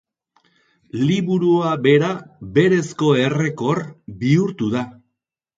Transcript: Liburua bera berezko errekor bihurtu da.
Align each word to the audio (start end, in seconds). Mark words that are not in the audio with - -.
Liburua 1.01 1.75
bera 1.83 2.09
berezko 2.57 3.13
errekor 3.27 3.83
bihurtu 4.25 4.73
da. 4.79 4.83